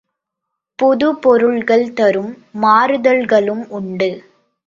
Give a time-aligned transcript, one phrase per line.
[0.79, 4.09] புதுப்பொருள்கள் தரும் மாறுதல்களும் உண்டு.